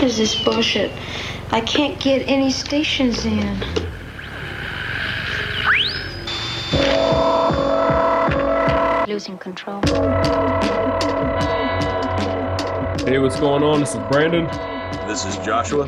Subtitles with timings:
[0.00, 0.90] What is this bullshit?
[1.50, 3.60] I can't get any stations in.
[9.06, 9.82] Losing control.
[13.04, 13.80] Hey, what's going on?
[13.80, 14.46] This is Brandon.
[15.06, 15.84] This is Joshua.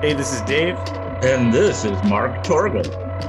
[0.00, 0.76] Hey, this is Dave.
[1.22, 2.82] And this is Mark Torgl,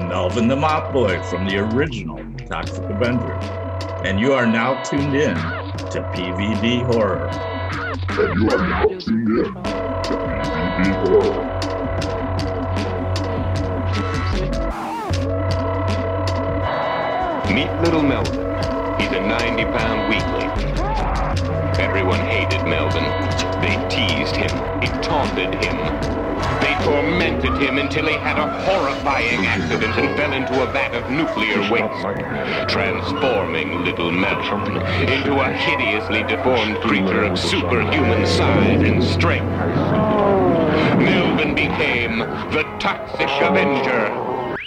[0.09, 3.33] Melvin the Mop Boy from the original Toxic Avenger.
[4.03, 7.29] And you are now tuned in to PVD Horror.
[7.29, 9.82] And you are now tuned in to PVD Horror.
[10.73, 10.89] Meet
[17.83, 18.39] little Melvin.
[18.99, 20.49] He's a 90 pound weakling.
[21.79, 23.03] Everyone hated Melvin.
[23.61, 24.49] They teased him.
[24.79, 25.77] They taunted him.
[26.59, 31.11] They tormented him until he had a horrifying accident and fell into a vat of
[31.11, 34.77] nuclear waste, transforming little Melvin
[35.07, 39.82] into a hideously deformed creature of superhuman size and strength.
[40.95, 44.57] Melvin became the Toxic Avenger.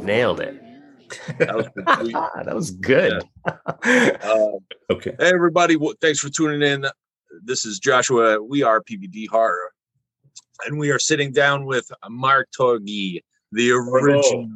[0.00, 0.54] Nailed it.
[1.38, 2.14] That was complete.
[2.44, 3.22] that was good.
[3.84, 4.58] Uh,
[4.90, 5.12] Okay.
[5.18, 5.74] hey, everybody.
[5.74, 6.84] w- Thanks for tuning in.
[7.44, 8.42] This is Joshua.
[8.42, 9.70] We are PVD Horror.
[10.66, 13.20] And we are sitting down with Mark Torgi,
[13.52, 14.48] the original,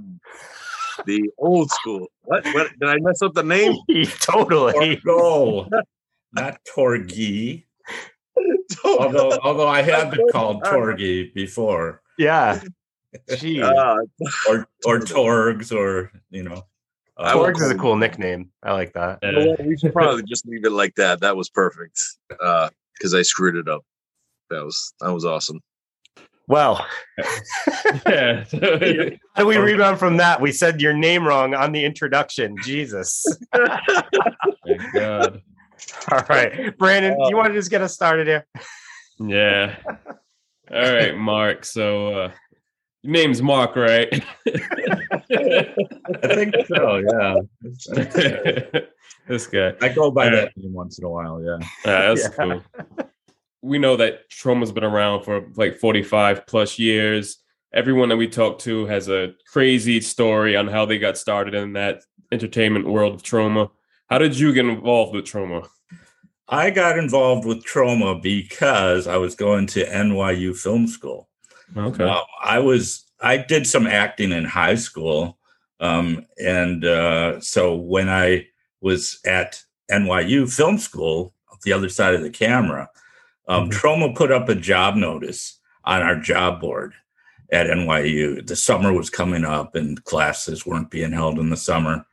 [1.07, 2.07] the old school.
[2.25, 2.45] What?
[2.55, 2.71] what?
[2.79, 3.77] Did I mess up the name?
[4.21, 4.97] totally.
[4.99, 5.69] Torgl,
[6.33, 7.65] not Torgi.
[8.85, 12.61] Although, although I have been called Torgi before, Yeah.
[13.37, 13.61] Gee.
[13.63, 13.97] Uh,
[14.49, 16.65] or or Torgs, or you know,
[17.19, 18.51] I uh, will- Torgs is a cool nickname.
[18.63, 19.19] I like that.
[19.23, 21.21] you know we should probably just leave it like that.
[21.21, 22.01] That was perfect.
[22.41, 23.83] Uh, because I screwed it up.
[24.49, 25.61] That was that was awesome.
[26.49, 26.85] Well,
[28.07, 28.45] Yeah.
[29.35, 30.41] how do we rebound from that?
[30.41, 32.57] We said your name wrong on the introduction.
[32.63, 33.25] Jesus.
[33.55, 35.43] Thank God.
[36.11, 36.77] All right.
[36.79, 38.47] Brandon, you want to just get us started here?
[39.19, 39.77] Yeah.
[39.87, 41.65] All right, Mark.
[41.65, 42.33] So, uh,
[43.03, 44.09] your name's Mark, right?
[44.47, 46.97] I think so.
[46.99, 47.37] Yeah,
[49.29, 49.73] this guy.
[49.81, 51.43] I go by Uh, that name once in a while.
[51.45, 51.55] Yeah.
[51.91, 52.29] Uh, that's Yeah.
[52.45, 52.63] cool.
[53.63, 57.39] We know that Troma's been around for like 45 plus years.
[57.73, 61.73] Everyone that we talk to has a crazy story on how they got started in
[61.75, 62.03] that
[62.33, 63.71] entertainment world of Troma.
[64.11, 65.69] How did you get involved with Troma?
[66.49, 71.29] I got involved with Troma because I was going to NYU Film School.
[71.75, 72.05] Okay.
[72.05, 75.39] Um, I was I did some acting in high school,
[75.81, 78.49] um, and uh, so when I
[78.81, 82.91] was at NYU Film School, the other side of the camera,
[83.53, 83.73] um, Mhm.
[83.73, 86.95] Troma put up a job notice on our job board
[87.53, 88.41] at NYU.
[88.47, 92.05] The summer was coming up, and classes weren't being held in the summer,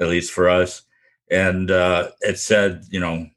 [0.00, 0.82] at least for us.
[1.30, 3.28] And uh, it said, you know,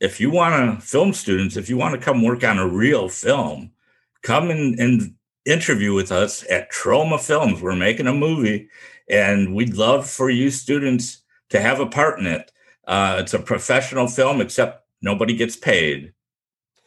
[0.00, 3.08] if you want to film students, if you want to come work on a real
[3.08, 3.72] film,
[4.22, 5.14] come and, and
[5.44, 7.62] interview with us at Troma Films.
[7.62, 8.68] We're making a movie,
[9.08, 12.52] and we'd love for you students to have a part in it.
[12.86, 16.12] Uh, it's a professional film, except nobody gets paid.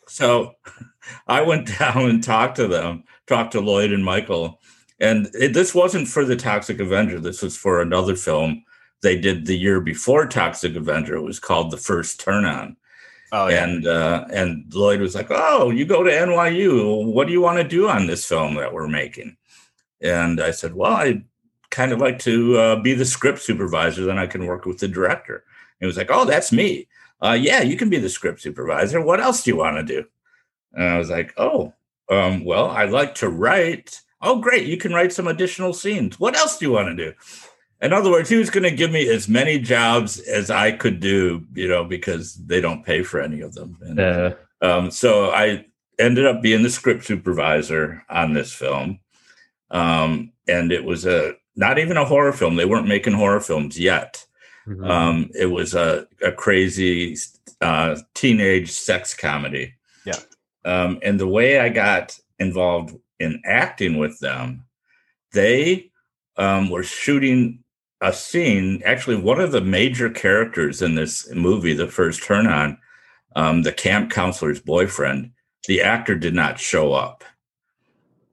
[0.09, 0.55] So
[1.27, 4.59] I went down and talked to them, talked to Lloyd and Michael.
[4.99, 7.19] And it, this wasn't for the Toxic Avenger.
[7.19, 8.63] This was for another film
[9.01, 11.15] they did the year before Toxic Avenger.
[11.15, 12.75] It was called The First Turn On
[13.31, 17.05] Oh, and uh, and Lloyd was like, "Oh, you go to NYU.
[17.05, 19.37] What do you want to do on this film that we're making?"
[20.01, 21.23] And I said, "Well, I
[21.69, 24.05] kind of like to uh, be the script supervisor.
[24.05, 26.87] Then I can work with the director." And he was like, "Oh, that's me.
[27.21, 29.01] Uh, yeah, you can be the script supervisor.
[29.01, 30.07] What else do you want to do?"
[30.73, 31.73] And I was like, "Oh,
[32.09, 34.01] um, well, I like to write.
[34.21, 36.19] Oh, great, you can write some additional scenes.
[36.19, 37.13] What else do you want to do?"
[37.81, 40.99] In other words, he was going to give me as many jobs as I could
[40.99, 43.77] do, you know, because they don't pay for any of them.
[43.81, 44.33] And, Yeah.
[44.61, 45.65] um, so I
[45.97, 48.99] ended up being the script supervisor on this film,
[49.71, 52.55] um, and it was a not even a horror film.
[52.55, 54.25] They weren't making horror films yet.
[54.69, 54.89] Mhm.
[54.89, 57.17] Um, it was a, a crazy
[57.61, 59.73] uh, teenage sex comedy.
[60.05, 60.19] Yeah.
[60.63, 64.65] Um, and the way I got involved in acting with them,
[65.33, 65.91] they
[66.37, 67.63] um, were shooting
[68.01, 68.81] a scene.
[68.85, 72.77] Actually, one of the major characters in this movie, The First Turn On,
[73.35, 75.31] um, the camp counselor's boyfriend,
[75.67, 77.23] the actor did not show up.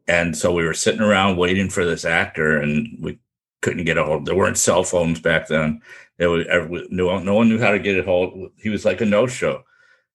[0.09, 3.19] And so we were sitting around waiting for this actor, and we
[3.61, 4.27] couldn't get a hold.
[4.27, 5.81] There weren't cell phones back then.
[6.19, 8.51] It was, no, one- no one knew how to get it hold.
[8.57, 9.63] He was like a no show.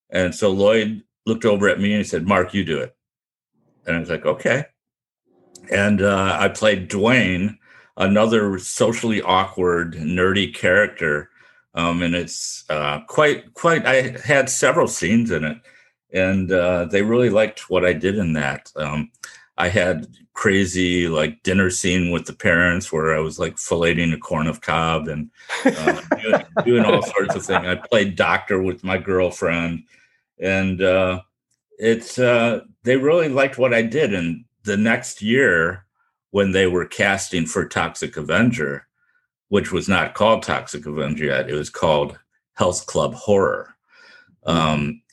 [0.10, 2.96] And so Lloyd looked over at me and he said, Mark, you do it.
[3.86, 4.66] And I was like, okay.
[5.72, 7.58] And uh, I played Dwayne,
[7.98, 11.30] another socially awkward, nerdy character.
[11.74, 13.86] Um, and it's uh, quite quite.
[13.86, 15.58] I had several scenes in it,
[16.12, 18.70] and uh, they really liked what I did in that.
[18.76, 19.10] Um,
[19.62, 24.18] I had crazy like dinner scene with the parents where I was like filleting a
[24.18, 25.30] corn of cob and
[25.64, 27.68] uh, doing, doing, all sorts of things.
[27.68, 29.84] I played doctor with my girlfriend,
[30.40, 31.22] and uh,
[31.78, 34.16] it's uh, they really liked what I did.
[34.16, 35.86] And the next year,
[36.32, 38.88] when they were casting for Toxic Avenger,
[39.50, 42.18] which was not called Toxic Avenger yet, it was called
[42.54, 43.76] Health Club Horror.
[44.44, 45.04] Um,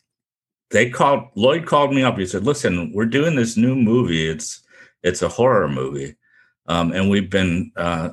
[0.71, 2.19] they called Lloyd called me up.
[2.19, 4.29] He said, "Listen, we're doing this new movie.
[4.29, 4.63] It's
[5.03, 6.17] it's a horror movie,
[6.67, 8.11] um, and we've been uh,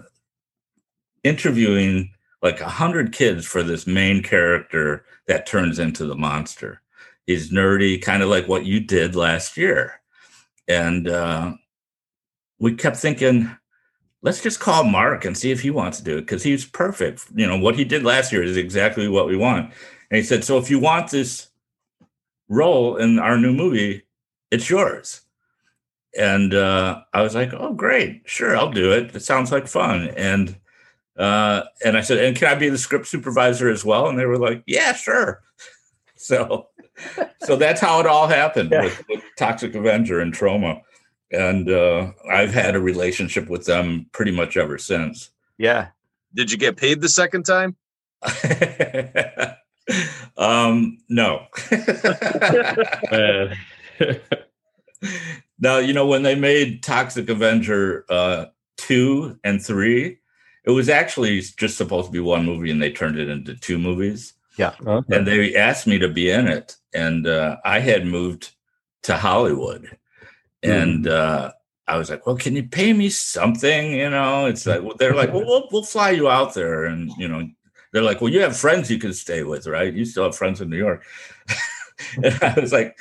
[1.24, 2.12] interviewing
[2.42, 6.82] like a hundred kids for this main character that turns into the monster.
[7.26, 10.00] He's nerdy, kind of like what you did last year,
[10.68, 11.54] and uh,
[12.60, 13.56] we kept thinking."
[14.22, 17.28] Let's just call Mark and see if he wants to do it because he's perfect.
[17.36, 19.72] You know, what he did last year is exactly what we want.
[20.10, 21.50] And he said, So if you want this
[22.48, 24.04] role in our new movie,
[24.52, 25.22] it's yours.
[26.18, 29.16] And uh, I was like, oh, great, sure, I'll do it.
[29.16, 30.10] It sounds like fun.
[30.16, 30.56] And
[31.18, 34.08] uh, and I said, and can I be the script supervisor as well?
[34.08, 35.42] And they were like, yeah, sure.
[36.18, 36.70] So,
[37.44, 38.86] so that's how it all happened yeah.
[38.86, 40.82] with, with, Toxic Avenger and Troma.
[41.30, 45.30] And uh, I've had a relationship with them pretty much ever since.
[45.60, 45.90] Yeah.
[46.34, 47.76] Did you get paid the second time?
[50.38, 51.46] um, no.
[55.60, 58.46] now, you know, when they made Toxic Avenger uh,
[58.78, 60.18] 2 and 3,
[60.66, 63.78] it was actually just supposed to be one movie and they turned it into two
[63.78, 64.34] movies.
[64.58, 64.74] Yeah.
[64.86, 65.16] Okay.
[65.16, 66.76] And they asked me to be in it.
[66.94, 68.52] And uh, I had moved
[69.04, 69.98] to Hollywood.
[70.64, 71.12] And mm.
[71.12, 71.52] uh,
[71.88, 73.92] I was like, well, can you pay me something?
[73.92, 77.12] You know, it's like, well, they're like, well, we'll, we'll fly you out there and,
[77.18, 77.48] you know,
[77.96, 79.94] they're like, well, you have friends you can stay with, right?
[79.94, 81.06] You still have friends in New York.
[82.22, 83.00] and I was like,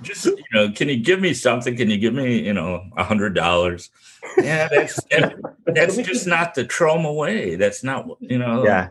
[0.00, 1.76] just you know, can you give me something?
[1.76, 3.90] Can you give me, you know, a hundred dollars?
[4.38, 4.98] Yeah, that's
[5.66, 7.56] that's just not the Troma way.
[7.56, 8.64] That's not you know.
[8.64, 8.88] Yeah.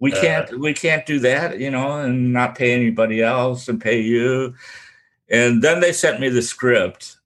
[0.00, 3.68] We uh, can't uh, we can't do that, you know, and not pay anybody else
[3.68, 4.56] and pay you.
[5.28, 7.16] And then they sent me the script.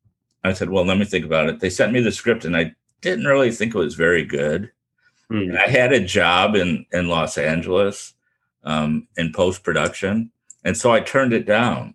[0.42, 1.60] I said, well, let me think about it.
[1.60, 4.70] They sent me the script, and I didn't really think it was very good.
[5.30, 5.56] Mm.
[5.56, 8.14] I had a job in in Los Angeles
[8.64, 10.30] um, in post production,
[10.64, 11.94] and so I turned it down.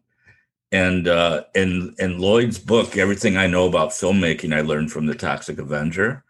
[0.71, 5.15] And uh, in in Lloyd's book, everything I know about filmmaking, I learned from the
[5.15, 6.23] Toxic Avenger.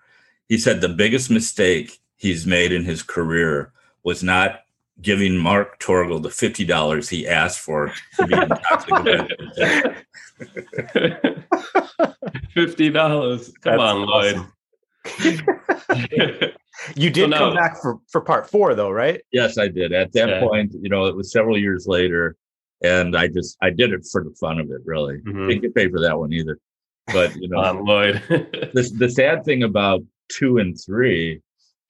[0.47, 3.71] He said the biggest mistake he's made in his career
[4.03, 4.61] was not
[5.01, 10.05] giving Mark Torgl the fifty dollars he asked for to be in Toxic Avenger.
[12.53, 13.51] Fifty dollars.
[13.61, 14.37] Come That's on, awesome.
[14.37, 14.47] Lloyd.
[16.95, 19.21] You did so come back for for part four, though, right?
[19.31, 19.91] Yes, I did.
[19.91, 20.39] At that yeah.
[20.39, 22.35] point, you know, it was several years later,
[22.83, 24.81] and I just I did it for the fun of it.
[24.85, 25.47] Really, mm-hmm.
[25.47, 26.57] didn't get paid for that one either.
[27.07, 28.21] But you know, on, Lloyd.
[28.29, 31.41] the the sad thing about two and three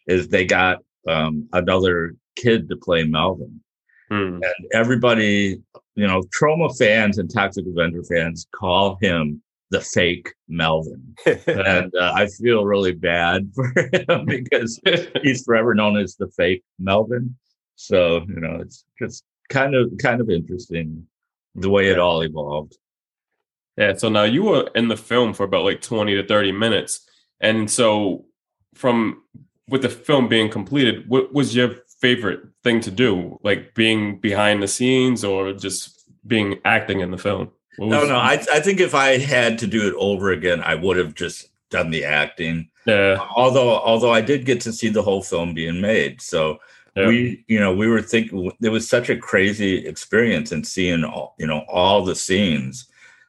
[0.07, 3.61] is they got um, another kid to play Melvin,
[4.11, 4.35] mm.
[4.35, 5.61] and everybody,
[5.95, 9.41] you know, Troma fans and Toxic Avenger fans call him
[9.71, 11.15] the fake Melvin.
[11.25, 14.79] and uh, I feel really bad for him because
[15.21, 17.35] he's forever known as the fake Melvin.
[17.75, 21.05] So, you know, it's just kind of kind of interesting
[21.55, 22.77] the way it all evolved.
[23.77, 27.07] Yeah, so now you were in the film for about like 20 to 30 minutes.
[27.39, 28.25] And so
[28.73, 29.23] from
[29.69, 33.39] with the film being completed, what was your favorite thing to do?
[33.43, 37.51] Like being behind the scenes or just being acting in the film?
[37.87, 38.15] No, no.
[38.15, 41.49] I, I think if I had to do it over again, I would have just
[41.69, 42.69] done the acting.
[42.85, 43.25] Yeah.
[43.35, 46.59] Although, although I did get to see the whole film being made, so
[46.95, 47.07] yeah.
[47.07, 51.35] we, you know, we were thinking it was such a crazy experience and seeing all,
[51.37, 52.87] you know, all the scenes.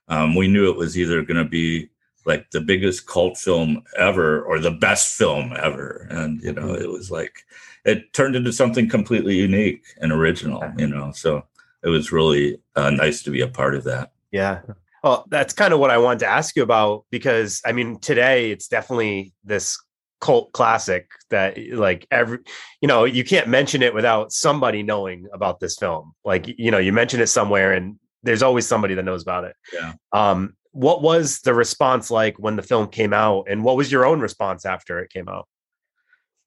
[0.08, 1.90] Um, we knew it was either going to be
[2.26, 6.82] like the biggest cult film ever or the best film ever, and you know, mm-hmm.
[6.82, 7.44] it was like
[7.84, 10.62] it turned into something completely unique and original.
[10.76, 11.44] You know, so
[11.82, 14.12] it was really uh, nice to be a part of that.
[14.30, 14.60] Yeah.
[15.02, 18.50] Well, that's kind of what I wanted to ask you about because I mean, today
[18.50, 19.78] it's definitely this
[20.20, 22.38] cult classic that like every
[22.80, 26.12] you know you can't mention it without somebody knowing about this film.
[26.24, 29.56] Like you know you mention it somewhere and there's always somebody that knows about it.
[29.72, 29.94] Yeah.
[30.12, 34.06] Um what was the response like when the film came out and what was your
[34.06, 35.48] own response after it came out?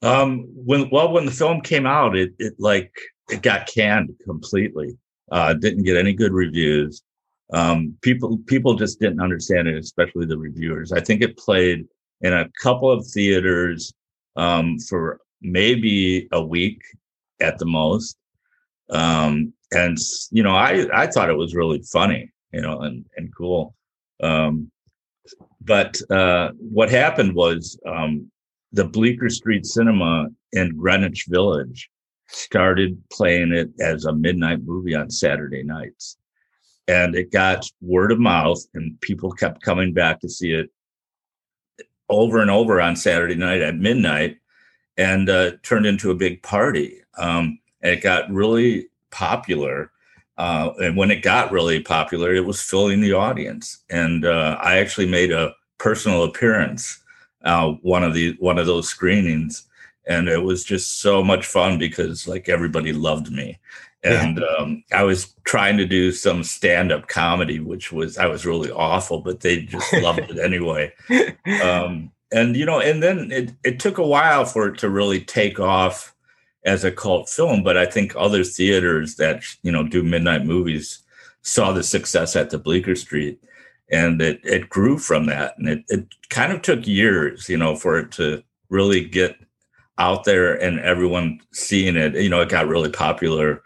[0.04, 2.92] Um when well when the film came out it it like
[3.30, 4.96] it got canned completely.
[5.32, 7.02] Uh didn't get any good reviews
[7.52, 10.92] um, people people just didn't understand it, especially the reviewers.
[10.92, 11.86] I think it played
[12.22, 13.94] in a couple of theaters
[14.36, 16.82] um, for maybe a week
[17.42, 18.18] at the most.
[18.90, 19.98] Um, and
[20.32, 23.76] you know, I I thought it was really funny, you know, and and cool.
[24.22, 24.72] Um,
[25.62, 28.30] but uh, what happened was um,
[28.72, 31.90] the Bleecker Street Cinema in Greenwich Village
[32.28, 36.18] started playing it as a midnight movie on Saturday nights.
[36.88, 40.70] And it got word of mouth, and people kept coming back to see it
[42.10, 44.38] over and over on Saturday night at midnight
[44.98, 47.02] and uh, turned into a big party.
[47.18, 49.92] Um, it got really popular.
[50.38, 53.84] Uh, and when it got really popular, it was filling the audience.
[53.90, 57.04] And uh, I actually made a personal appearance
[57.44, 59.68] uh, one of the one of those screenings,
[60.08, 63.60] and it was just so much fun because like everybody loved me.
[64.04, 64.48] And yeah.
[64.58, 69.22] um, I was trying to do some stand-up comedy, which was I was really awful,
[69.22, 70.92] but they just loved it anyway.
[71.64, 75.22] Um, and you know, and then it it took a while for it to really
[75.22, 76.14] take off
[76.66, 81.00] as a cult film, but I think other theaters that you know do midnight movies
[81.42, 83.42] saw the success at the Bleecker Street,
[83.92, 87.76] and it it grew from that, and it it kind of took years, you know,
[87.76, 89.38] for it to really get
[90.00, 92.16] out there and everyone seeing it.
[92.16, 93.62] You know, it got really popular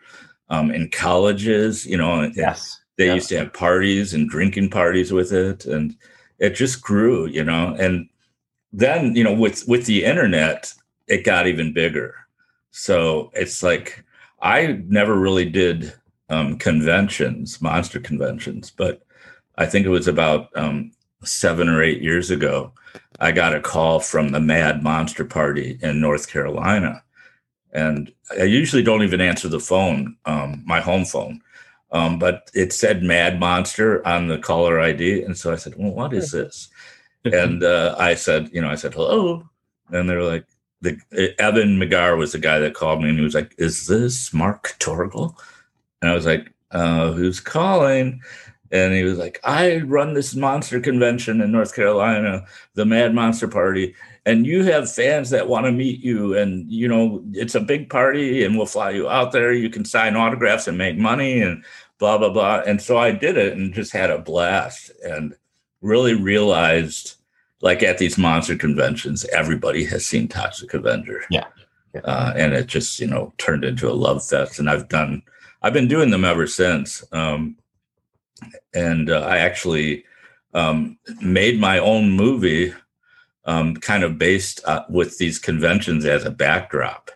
[0.49, 1.85] um, in colleges.
[1.85, 5.95] You know, yes, they used to have parties and drinking parties with it, and
[6.39, 7.27] it just grew.
[7.27, 8.09] You know, and
[8.73, 10.73] then you know with with the internet,
[11.07, 12.15] it got even bigger
[12.77, 14.05] so it's like
[14.39, 15.93] I never really did
[16.29, 19.01] um, conventions, monster conventions, but
[19.57, 20.91] I think it was about um,
[21.23, 22.71] seven or eight years ago.
[23.19, 27.01] I got a call from the Mad Monster Party in North Carolina.
[27.73, 31.41] And I usually don't even answer the phone, um, my home phone.
[31.91, 35.23] Um, but it said Mad Monster on the caller ID.
[35.23, 36.69] And so I said, Well, what is this?
[37.25, 39.47] and uh, I said, You know, I said, Hello.
[39.89, 40.45] And they're like,
[40.81, 40.99] the
[41.39, 44.75] Evan McGar was the guy that called me and he was like, "Is this Mark
[44.79, 45.35] Torgl?"
[46.01, 48.21] And I was like, uh, "Who's calling?"
[48.71, 52.45] And he was like, "I run this monster convention in North Carolina,
[52.75, 53.95] the Mad Monster Party,
[54.27, 57.89] and you have fans that want to meet you, and you know it's a big
[57.89, 59.53] party, and we'll fly you out there.
[59.53, 61.63] You can sign autographs and make money, and
[61.97, 65.35] blah blah blah." And so I did it and just had a blast and
[65.81, 67.17] really realized
[67.61, 71.23] like at these monster conventions, everybody has seen Toxic Avenger.
[71.29, 71.45] Yeah.
[71.93, 72.01] yeah.
[72.01, 74.59] Uh, and it just, you know, turned into a love fest.
[74.59, 75.23] And I've done,
[75.61, 77.03] I've been doing them ever since.
[77.11, 77.57] Um,
[78.73, 80.05] and uh, I actually
[80.53, 82.73] um, made my own movie
[83.47, 87.09] um, kind of based uh, with these conventions as a backdrop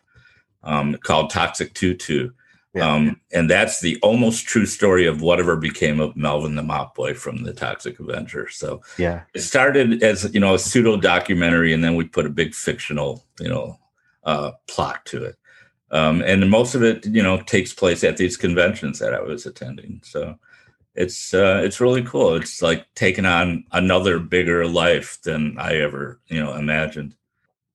[0.63, 2.31] um, called Toxic Tutu.
[2.73, 2.89] Yeah.
[2.89, 7.13] Um, and that's the almost true story of whatever became of Melvin the Mop Boy
[7.13, 8.47] from the Toxic Avenger.
[8.49, 12.29] So yeah, it started as you know a pseudo documentary, and then we put a
[12.29, 13.77] big fictional you know
[14.23, 15.35] uh, plot to it.
[15.91, 19.45] Um, and most of it you know takes place at these conventions that I was
[19.45, 19.99] attending.
[20.05, 20.39] So
[21.01, 22.35] it's uh, it's really cool.
[22.35, 27.15] It's like taking on another bigger life than I ever you know imagined.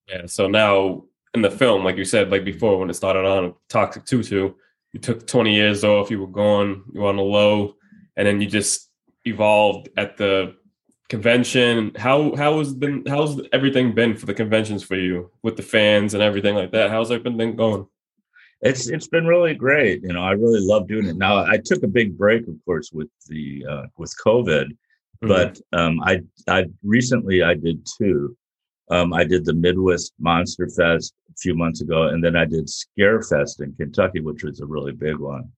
[0.08, 0.26] Yeah.
[0.26, 1.04] So now
[1.34, 4.54] in the film, like you said, like before when it started on Toxic Tutu
[4.96, 7.74] you took 20 years off, you were gone, you were on the low,
[8.16, 8.88] and then you just
[9.26, 10.56] evolved at the
[11.10, 11.92] convention.
[11.96, 16.14] How how has been how's everything been for the conventions for you with the fans
[16.14, 16.90] and everything like that?
[16.90, 17.86] How's everything going?
[18.62, 20.02] It's it's been really great.
[20.02, 21.16] You know, I really love doing it.
[21.16, 25.28] Now I took a big break, of course, with the uh, with COVID, mm-hmm.
[25.28, 28.36] but um, I I recently I did two.
[28.90, 32.70] Um, I did the Midwest Monster Fest a few months ago, and then I did
[32.70, 35.50] Scare Fest in Kentucky, which was a really big one.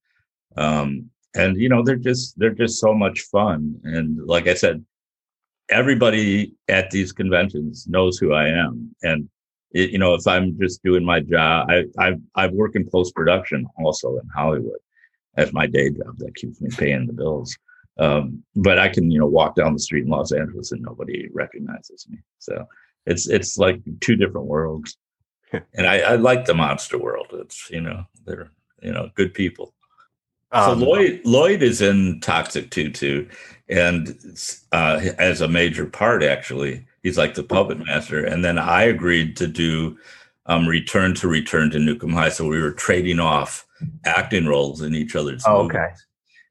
[0.57, 3.81] Um, and you know, they're just they're just so much fun.
[3.85, 4.85] And like I said,
[5.71, 8.95] everybody at these conventions knows who I am.
[9.02, 9.28] And
[9.72, 13.14] it, you know, if I'm just doing my job, I I I work in post
[13.14, 14.78] production also in Hollywood
[15.37, 17.56] as my day job that keeps me paying the bills.
[17.98, 21.28] Um, but I can you know walk down the street in Los Angeles and nobody
[21.32, 22.18] recognizes me.
[22.38, 22.66] So
[23.06, 24.96] it's it's like two different worlds.
[25.52, 27.28] and I, I like the monster world.
[27.32, 28.50] It's you know they're
[28.82, 29.75] you know good people.
[30.52, 33.28] Um, so Lloyd Lloyd is in Toxic Tutu,
[33.68, 34.16] and
[34.72, 38.25] uh, as a major part actually, he's like the puppet master.
[38.25, 39.99] And then I agreed to do
[40.47, 43.67] um, Return to Return to 'Em High, so we were trading off
[44.05, 45.45] acting roles in each other's.
[45.47, 45.76] Oh, movies.
[45.76, 45.88] okay.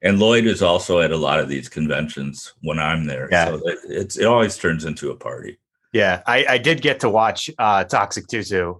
[0.02, 3.28] And Lloyd is also at a lot of these conventions when I'm there.
[3.32, 3.46] Yeah.
[3.46, 5.58] So it, it's it always turns into a party.
[5.92, 8.74] Yeah, I, I did get to watch uh, Toxic Tutu,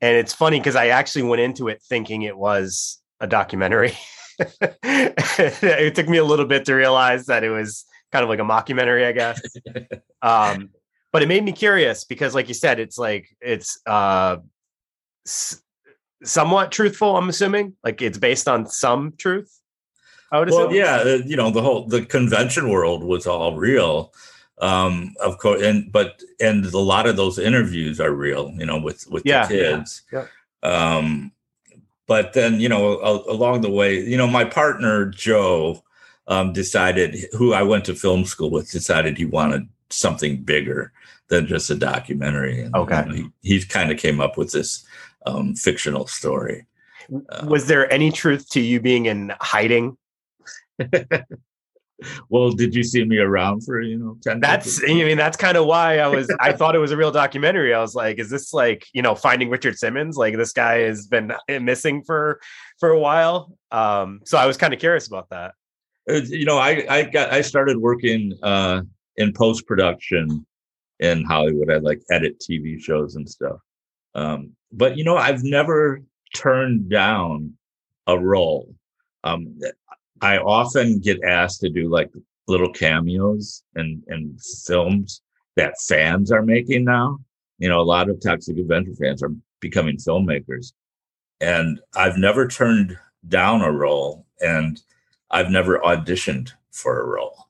[0.00, 3.96] and it's funny because I actually went into it thinking it was a documentary.
[4.38, 8.42] it took me a little bit to realize that it was kind of like a
[8.42, 9.40] mockumentary, I guess.
[10.22, 10.70] um,
[11.14, 14.38] but it made me curious because, like you said, it's like it's uh,
[15.24, 15.62] s-
[16.24, 17.16] somewhat truthful.
[17.16, 19.60] I'm assuming, like it's based on some truth.
[20.32, 20.74] I would well assume.
[20.74, 24.12] yeah you know the whole the convention world was all real
[24.58, 28.80] um of course and but and a lot of those interviews are real you know
[28.80, 30.26] with with Yeah, the kids yeah,
[30.64, 31.30] um
[32.08, 35.80] but then you know a, along the way you know my partner joe
[36.26, 40.92] um decided who i went to film school with decided he wanted something bigger
[41.28, 43.04] than just a documentary and Okay.
[43.06, 44.84] know, he, he kind of came up with this
[45.26, 46.66] um fictional story
[47.28, 49.96] uh, Was there any truth to you being in hiding?
[52.28, 55.56] well did you see me around for you know 10 That's I mean that's kind
[55.56, 57.72] of why I was I thought it was a real documentary.
[57.72, 60.16] I was like, is this like you know finding Richard Simmons?
[60.16, 62.40] Like this guy has been missing for
[62.78, 63.56] for a while.
[63.70, 65.54] Um, so I was kind of curious about that.
[66.08, 68.82] Uh, you know i i got i started working uh
[69.16, 70.44] in post production
[71.00, 73.58] in hollywood i like edit tv shows and stuff.
[74.14, 76.02] Um but you know i've never
[76.34, 77.54] turned down
[78.06, 78.74] a role.
[79.24, 79.58] Um
[80.20, 82.10] i often get asked to do like
[82.46, 85.22] little cameos and and films
[85.56, 87.18] that fans are making now.
[87.58, 90.72] You know a lot of toxic avenger fans are becoming filmmakers.
[91.40, 92.96] And i've never turned
[93.28, 94.80] down a role and
[95.30, 97.48] I've never auditioned for a role.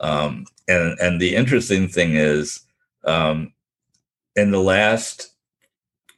[0.00, 2.60] Um, and and the interesting thing is,
[3.06, 3.52] um,
[4.34, 5.30] in the last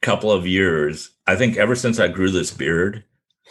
[0.01, 3.03] couple of years, I think ever since I grew this beard,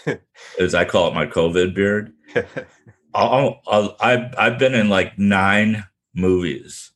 [0.61, 2.13] as I call it, my COVID beard,
[3.15, 6.93] I'll, I'll, I've I've been in like nine movies,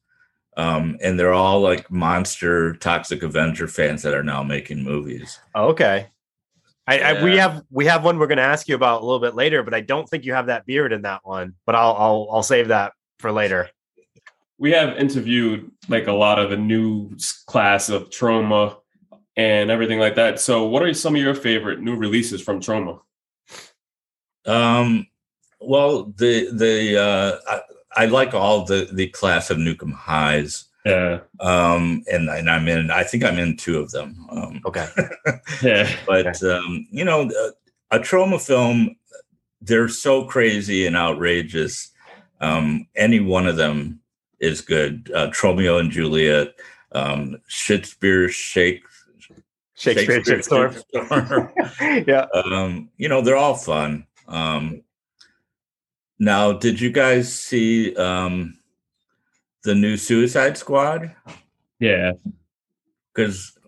[0.56, 5.40] um, and they're all like monster Toxic Avenger fans that are now making movies.
[5.54, 6.08] okay.
[6.84, 9.20] I, I, we have we have one we're going to ask you about a little
[9.20, 11.54] bit later, but I don't think you have that beard in that one.
[11.64, 13.70] But I'll I'll I'll save that for later.
[14.62, 17.10] We have interviewed like a lot of the new
[17.46, 18.76] class of Troma
[19.36, 20.38] and everything like that.
[20.38, 23.00] So, what are some of your favorite new releases from Troma?
[24.46, 25.08] Um,
[25.60, 30.66] well, the the uh, I, I like all the the class of Nuke 'Em Highs,
[30.86, 32.92] Yeah, um, and and I'm in.
[32.92, 34.14] I think I'm in two of them.
[34.30, 34.86] Um, Okay.
[35.64, 37.28] yeah, but um, you know,
[37.90, 38.94] a, a Troma film,
[39.60, 41.88] they're so crazy and outrageous.
[42.40, 44.01] Um, any one of them
[44.42, 45.10] is good.
[45.14, 46.54] Uh, Tromeo and Juliet,
[46.92, 48.82] um, Shakespeare, Shake,
[49.74, 50.82] Shakespeare, Shitstorm.
[50.94, 52.06] Shitstorm.
[52.06, 52.26] yeah.
[52.34, 54.06] um, you know, they're all fun.
[54.28, 54.82] Um,
[56.18, 58.58] now, did you guys see um,
[59.64, 61.14] the new Suicide Squad?
[61.78, 62.12] yeah.
[63.14, 63.58] Because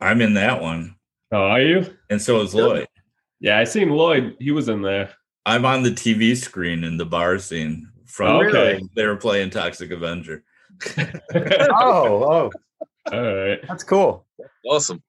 [0.00, 0.94] I'm in that one,
[1.32, 1.96] Oh, are you?
[2.08, 2.86] and so is Lloyd.
[3.40, 4.36] Yeah, I seen Lloyd.
[4.38, 5.10] He was in there.
[5.44, 8.82] I'm on the TV screen in the bar scene from Oh, okay.
[8.94, 10.44] they were playing Toxic Avenger.
[11.34, 12.50] Oh, oh,
[13.12, 13.58] All right.
[13.66, 14.26] that's cool.
[14.66, 15.02] Awesome.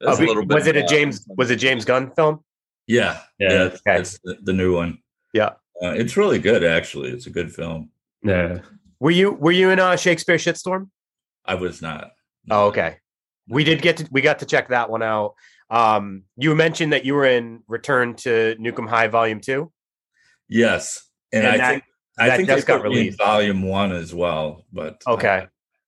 [0.00, 0.54] Oh, That's a little bit.
[0.54, 1.26] was it a James?
[1.36, 2.40] Was it James Gunn film?
[2.86, 3.80] Yeah, Yeah, yeah, okay.
[3.86, 4.98] that's the, the new one.
[5.34, 5.50] Yeah.
[5.82, 7.10] Uh, it's really good, actually.
[7.10, 7.90] It's a good film.
[8.22, 8.58] Yeah.
[9.00, 10.88] Were you Were you in uh, Shakespeare Shitstorm?
[11.44, 12.12] I was not.
[12.50, 12.98] Oh, okay.
[13.48, 15.34] We did get to we got to check that one out.
[15.70, 19.72] Um, you mentioned that you were in Return to Nuke 'Em High Volume Two.
[20.48, 21.84] Yes, and, And I that- think
[22.18, 23.18] I that think just they got put me in released.
[23.18, 24.64] Volume One as well.
[24.72, 25.46] But Okay.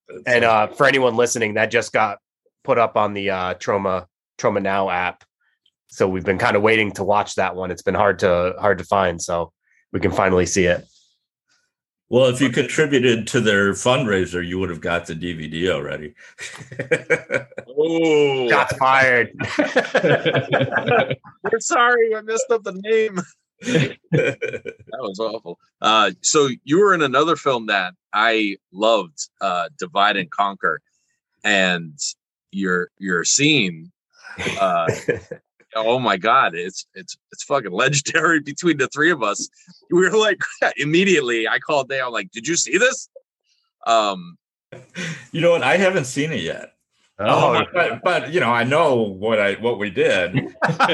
[0.08, 2.18] it's, And uh, for anyone listening, that just got
[2.62, 4.06] put up on the uh, Troma
[4.38, 5.22] Troma Now app.
[5.88, 7.70] So we've been kind of waiting to watch that one.
[7.70, 9.52] It's been hard to hard to find, so
[9.92, 10.84] we can finally see it.
[12.08, 16.14] well, if you contributed to their fundraiser, you would have got the DVD already.
[17.76, 19.30] Oh, Shots fired.
[21.44, 22.14] we're sorry.
[22.14, 23.20] I messed up the name.
[24.10, 25.58] That was awful.
[25.80, 30.80] Uh, so you were in another film that I loved, uh, Divide and Conquer,
[31.42, 31.98] and
[32.52, 33.90] your your scene.
[34.60, 34.86] Uh,
[35.74, 39.48] oh my god, it's it's it's fucking legendary between the three of us.
[39.90, 40.38] We were like
[40.76, 41.48] immediately.
[41.48, 42.12] I called Dale.
[42.12, 43.08] like, did you see this?
[43.86, 44.38] Um,
[45.32, 45.62] you know what?
[45.62, 46.73] I haven't seen it yet.
[47.18, 50.35] Oh, but, but you know, I know what I what we did.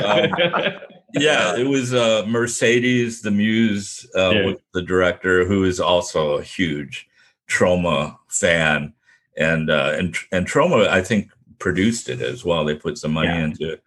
[1.15, 4.53] yeah, it was uh, Mercedes, the Muse, uh, Yeah.
[4.75, 7.09] the director, who is also a huge
[7.49, 8.93] Troma fan,
[9.37, 12.65] and uh, and and Troma, I think, produced it as well.
[12.65, 13.45] They put some money Yeah.
[13.45, 13.83] into it.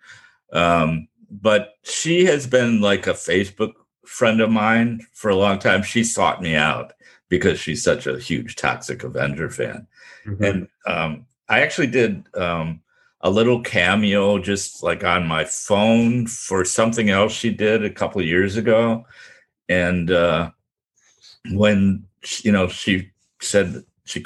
[0.51, 3.73] Um, but she has been like a Facebook
[4.05, 5.81] friend of mine for a long time.
[5.81, 6.93] She sought me out
[7.29, 9.87] because she's such a huge Toxic Avenger fan
[10.27, 10.41] Mhm.
[10.47, 12.81] and um, I actually did um,
[13.21, 18.21] a little cameo just like on my phone for something else she did a couple
[18.21, 19.05] of years ago,
[19.69, 20.51] and uh,
[21.51, 22.05] when
[22.41, 24.25] you know she said she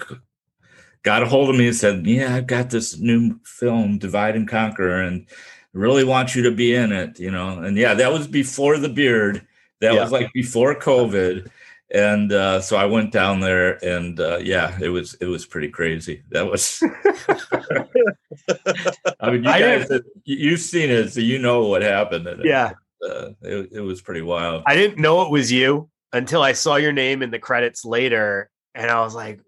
[1.03, 4.47] got a hold of me and said, "Yeah, I've got this new film, Divide and
[4.47, 5.25] Conquer, and
[5.73, 8.89] really want you to be in it." You know, and yeah, that was before the
[8.89, 9.45] beard.
[9.80, 10.01] That Yeah.
[10.01, 11.49] was like before COVID,
[11.93, 15.69] and uh, so I went down there, and uh, yeah, it was it was pretty
[15.69, 16.23] crazy.
[16.32, 16.82] That was.
[19.19, 19.91] I mean, you I guys,
[20.23, 22.28] you've seen it, so you know what happened.
[22.28, 22.71] And it- Yeah.
[23.08, 24.63] uh, it, it was pretty wild.
[24.65, 28.50] I didn't know it was you until I saw your name in the credits later,
[28.76, 29.39] and I was like,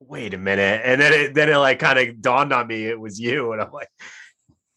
[0.00, 2.98] "Wait a minute!" And then it then it like kind of dawned on me it
[2.98, 3.88] was you, and I'm like,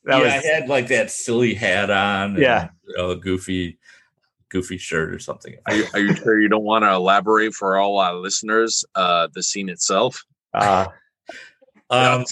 [0.05, 2.31] "That yeah, was I had like that silly hat on.
[2.31, 2.69] and, Yeah.
[2.87, 3.79] you know, goofy,
[4.51, 5.55] goofy shirt or something.
[5.65, 9.27] Are you, are you sure you don't want to elaborate for all our listeners uh,
[9.33, 10.23] the scene itself?
[10.53, 10.87] uh,
[11.91, 12.23] Um,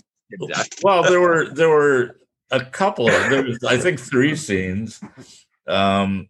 [0.84, 2.18] well, there were there were
[2.50, 5.02] a couple of there was I think three scenes.
[5.68, 6.30] Um,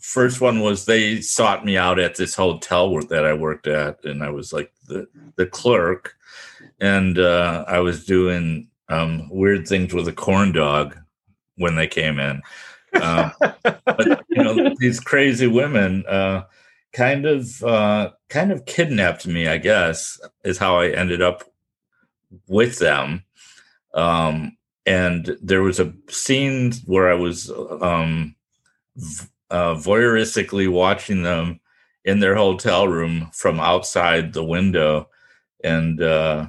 [0.00, 4.22] first one was they sought me out at this hotel that I worked at, and
[4.22, 6.14] I was like the the clerk,
[6.80, 10.96] and uh, I was doing um, weird things with a corn dog
[11.56, 12.40] when they came in.
[13.00, 13.79] Um, but you know,
[14.80, 16.44] these crazy women uh,
[16.92, 19.46] kind of uh, kind of kidnapped me.
[19.46, 21.44] I guess is how I ended up
[22.48, 23.24] with them.
[23.94, 28.34] Um, and there was a scene where I was um,
[29.50, 31.60] uh, voyeuristically watching them
[32.04, 35.08] in their hotel room from outside the window
[35.62, 36.48] and uh,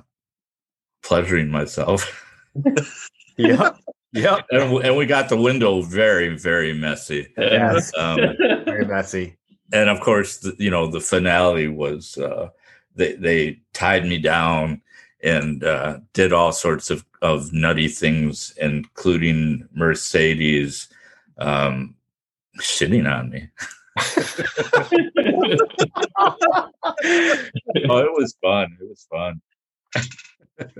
[1.04, 2.26] pleasuring myself.
[3.38, 3.78] yep,
[4.13, 7.28] yep, and, and we got the window very, very messy.
[7.38, 8.17] yes, Um,
[8.65, 9.38] very messy.
[9.74, 12.50] and of course, the, you know, the finale was uh,
[12.95, 14.82] they they tied me down
[15.24, 20.89] and uh, did all sorts of of nutty things, including Mercedes
[21.38, 21.95] um,
[22.60, 23.47] shitting on me.
[27.89, 28.78] oh, it was fun.
[28.82, 29.41] It was fun.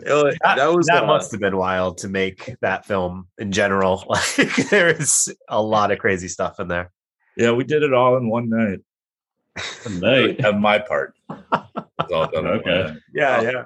[0.06, 3.52] You That, that was that uh, must have been wild to make that film in
[3.52, 4.04] general.
[4.38, 6.92] Like there is a lot of crazy stuff in there.
[7.38, 8.80] Yeah, we did it all in one night.
[9.90, 10.40] night.
[10.46, 11.14] Of my part.
[11.30, 12.84] It's all done Okay.
[12.84, 12.98] night.
[13.14, 13.44] Yeah, Oh.
[13.50, 13.64] yeah.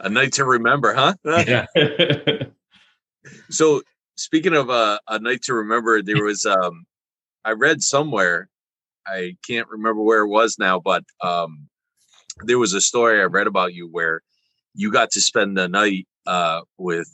[0.00, 1.14] a night to remember, huh?
[1.24, 1.66] Yeah.
[3.50, 3.82] So
[4.16, 6.86] speaking of uh, a night to remember, there was um
[7.44, 8.48] I read somewhere,
[9.06, 11.68] I can't remember where it was now, but um
[12.44, 14.22] there was a story I read about you where
[14.78, 17.08] you got to spend the night uh with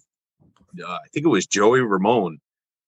[0.85, 2.39] uh, I think it was Joey Ramone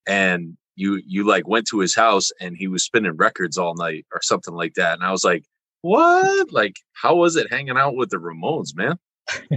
[0.07, 4.05] and you you like went to his house and he was spinning records all night
[4.13, 4.93] or something like that.
[4.93, 5.43] And I was like,
[5.81, 6.53] What?
[6.53, 8.97] Like, how was it hanging out with the Ramones, man?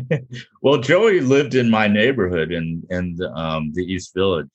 [0.62, 4.48] well, Joey lived in my neighborhood in in the, um, the East Village,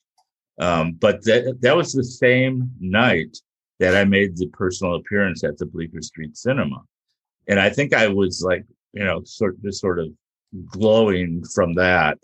[0.58, 3.38] um, but that that was the same night
[3.78, 6.82] that I made the personal appearance at the Bleecker Street Cinema,
[7.48, 10.08] and I think I was like, you know, sort just sort of
[10.66, 12.18] glowing from that,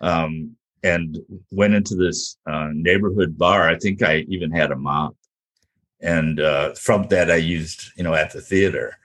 [0.00, 1.18] um, and
[1.50, 3.68] went into this uh, neighborhood bar.
[3.68, 5.16] I think I even had a mop,
[6.00, 8.96] and uh, from that I used, you know, at the theater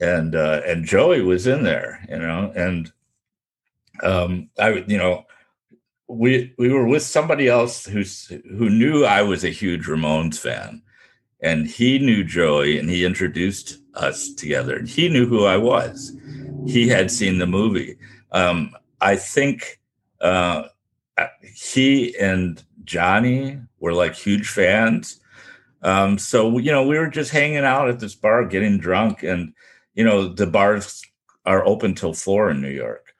[0.00, 2.92] and uh, and Joey was in there, you know, and
[4.02, 5.24] um, I, you know,
[6.08, 10.82] we we were with somebody else who's who knew I was a huge Ramones fan,
[11.40, 16.16] and he knew Joey, and he introduced us together, and he knew who I was.
[16.66, 17.96] He had seen the movie.
[18.32, 19.80] Um, I think
[20.20, 20.64] uh,
[21.42, 25.20] he and Johnny were like huge fans.
[25.82, 29.52] Um, so you know, we were just hanging out at this bar, getting drunk, and
[29.94, 31.02] you know, the bars
[31.44, 33.14] are open till four in New York,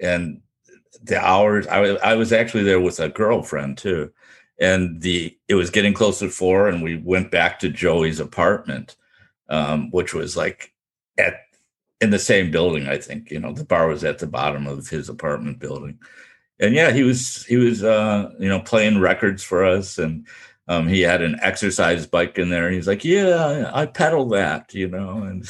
[0.00, 0.42] and
[1.02, 1.66] the hours.
[1.66, 4.12] I was I was actually there with a girlfriend too,
[4.60, 8.96] and the it was getting close to four, and we went back to Joey's apartment,
[9.48, 10.74] um, which was like
[11.16, 11.34] at
[12.00, 12.88] in the same building.
[12.88, 15.98] I think you know the bar was at the bottom of his apartment building,
[16.58, 20.26] and yeah, he was he was uh, you know playing records for us and.
[20.68, 24.72] Um, he had an exercise bike in there, and he's like, "Yeah, I pedal that,"
[24.72, 25.44] you know, and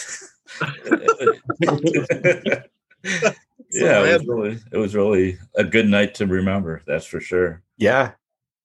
[3.71, 6.81] yeah, it was really it was really a good night to remember.
[6.87, 7.63] That's for sure.
[7.77, 8.13] Yeah,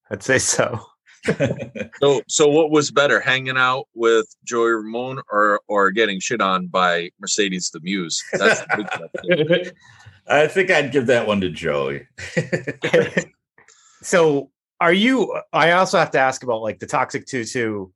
[0.10, 0.80] I'd say so.
[2.02, 6.68] So, so what was better, hanging out with Joey Ramone or or getting shit on
[6.68, 8.22] by Mercedes the Muse?
[8.34, 9.10] That's the
[9.48, 9.74] big.
[10.28, 12.06] I think I'd give that one to Joey.
[14.02, 17.88] so are you I also have to ask about like the Toxic Tutu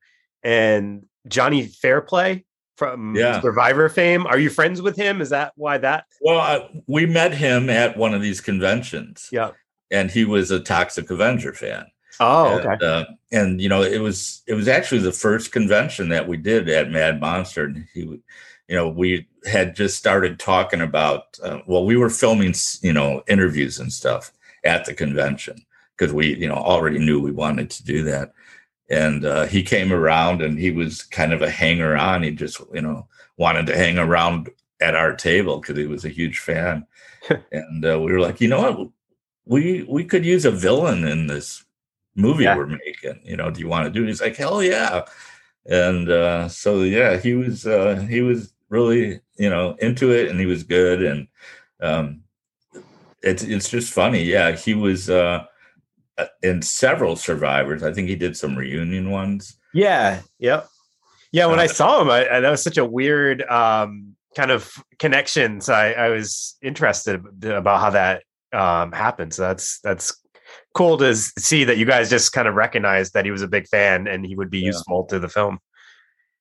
[0.43, 2.45] and Johnny Fairplay
[2.77, 3.41] from Yeah.
[3.41, 4.25] Survivor fame.
[4.25, 5.19] Are you friends with him?
[5.21, 6.05] Is that why that?
[6.21, 9.51] well, I, we met him at one of these conventions, Yeah.
[9.91, 11.85] and he was a Toxic Avenger fan.
[12.19, 12.67] Oh, okay.
[12.69, 16.37] And, uh, and you know, it was it was actually the first convention that we
[16.37, 21.39] did at Mad Monster, and he, you know, we had just started talking about.
[21.43, 24.31] Uh, well, we were filming, you know, interviews and stuff
[24.65, 25.65] at the convention
[25.97, 28.33] because we, you know, already knew we wanted to do that.
[28.89, 32.23] And uh, he came around, and he was kind of a hanger on.
[32.23, 34.49] He just, you know, wanted to hang around
[34.81, 36.85] at our table because he was a huge fan.
[37.51, 38.89] and uh, we were like, you know what,
[39.45, 41.63] we we could use a villain in this
[42.19, 42.55] movie yeah.
[42.55, 43.19] we're making.
[43.23, 44.03] You know, do you want to do?
[44.03, 44.07] It?
[44.07, 45.05] He's like, hell yeah.
[45.65, 50.39] And uh, so yeah, he was uh, he was really you know into it, and
[50.39, 51.27] he was good, and
[51.81, 52.23] um,
[53.21, 54.23] it's it's just funny.
[54.23, 55.45] Yeah, he was uh,
[56.17, 57.81] uh, in several survivors.
[57.81, 59.57] I think he did some reunion ones.
[59.73, 60.21] Yeah.
[60.39, 60.67] Yep.
[61.31, 61.45] Yeah.
[61.45, 64.71] When uh, I saw him, I, I, that was such a weird um, kind of
[64.97, 65.69] connections.
[65.69, 69.33] I, I was interested about how that um, happened.
[69.33, 70.17] So that's that's
[70.73, 73.67] cool to see that you guys just kind of recognized that he was a big
[73.67, 74.67] fan and he would be yeah.
[74.67, 75.59] useful to the film.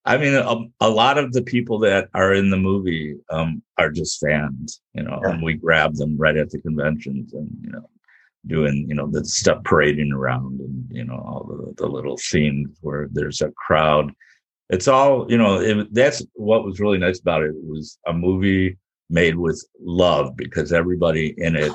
[0.04, 3.90] I mean, a, a, lot of the people that are in the movie um, are
[3.90, 5.32] just fans, you know, yeah.
[5.32, 7.90] and we grab them right at the conventions and, you know,
[8.46, 12.78] doing, you know, the stuff parading around and, you know, all the, the little scenes
[12.80, 14.12] where there's a crowd.
[14.70, 17.50] It's all, you know, it, that's what was really nice about it.
[17.50, 18.78] It was a movie
[19.10, 21.72] made with love because everybody in it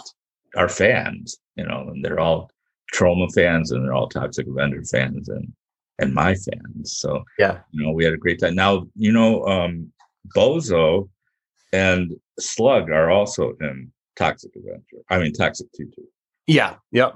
[0.56, 2.52] are fans, you know, and they're all
[2.94, 5.52] Troma fans and they're all Toxic Avenger fans and
[6.00, 6.98] and my fans.
[6.98, 8.56] So yeah, you know, we had a great time.
[8.56, 9.92] Now, you know, um,
[10.36, 11.10] Bozo
[11.72, 15.04] and Slug are also in Toxic Avenger.
[15.10, 16.02] I mean, Toxic Tutu.
[16.48, 16.76] Yeah.
[16.92, 17.16] Yep.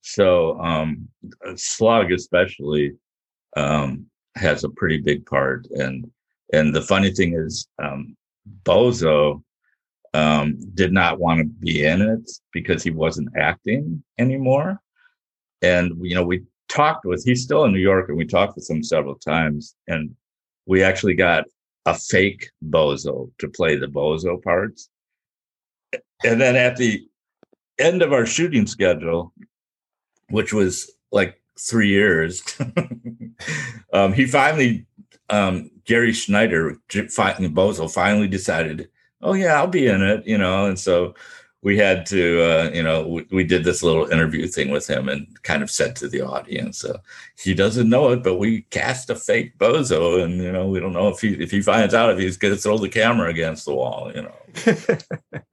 [0.00, 1.08] So um,
[1.56, 2.92] Slug especially
[3.56, 6.10] um, has a pretty big part, and
[6.52, 8.16] and the funny thing is, um,
[8.64, 9.42] Bozo
[10.18, 14.80] um, did not want to be in it because he wasn't acting anymore.
[15.62, 18.68] And you know, we talked with he's still in New York, and we talked with
[18.68, 20.14] him several times, and
[20.66, 21.44] we actually got
[21.86, 24.90] a fake Bozo to play the Bozo parts.
[26.24, 27.06] And then at the
[27.78, 29.32] end of our shooting schedule,
[30.30, 32.42] which was like three years,
[33.92, 34.86] um, he finally,
[35.30, 38.88] um, Gary Schneider, Bozo, finally decided
[39.22, 40.66] oh yeah, I'll be in it, you know.
[40.66, 41.14] And so
[41.62, 45.08] we had to, uh, you know, we, we, did this little interview thing with him
[45.08, 46.98] and kind of said to the audience, uh,
[47.36, 50.92] he doesn't know it, but we cast a fake bozo, and you know, we don't
[50.92, 53.64] know if he if he finds out if he's going to throw the camera against
[53.64, 54.96] the wall, you know.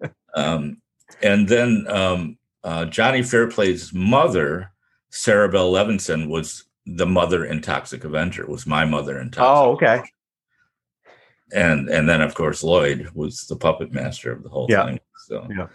[0.36, 0.78] um,
[1.22, 4.72] and then um, uh, Johnny Fairplay's mother,
[5.12, 8.46] Sarabel Levinson, was the mother in Toxic Avenger.
[8.46, 9.44] Was my mother in Toxic.
[9.44, 9.96] Oh, okay.
[9.96, 10.15] Avenger
[11.56, 14.86] and and then of course Lloyd was the puppet master of the whole yeah.
[14.86, 15.00] thing.
[15.28, 15.68] So yeah,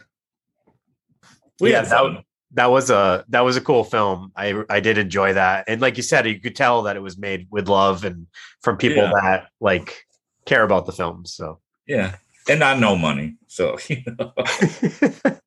[1.58, 4.30] we yeah, that, that was a that was a cool film.
[4.36, 7.18] I I did enjoy that, and like you said, you could tell that it was
[7.18, 8.26] made with love and
[8.62, 9.12] from people yeah.
[9.22, 10.06] that like
[10.44, 11.24] care about the film.
[11.24, 12.16] So yeah,
[12.48, 13.36] and not no money.
[13.48, 14.32] So you know.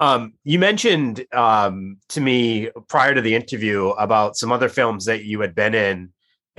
[0.00, 5.24] Um, you mentioned um, to me prior to the interview about some other films that
[5.24, 6.10] you had been in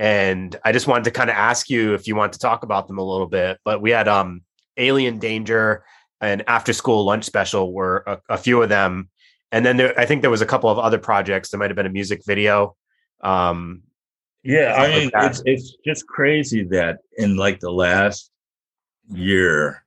[0.02, 2.88] and I just wanted to kind of ask you if you want to talk about
[2.88, 3.60] them a little bit.
[3.64, 4.42] But we had um,
[4.76, 5.84] Alien Danger
[6.20, 9.10] and After School Lunch Special were a, a few of them,
[9.52, 11.50] and then there, I think there was a couple of other projects.
[11.50, 12.74] There might have been a music video.
[13.20, 13.82] Um,
[14.42, 18.32] yeah, I mean, like it's it's just crazy that in like the last
[19.08, 19.84] year,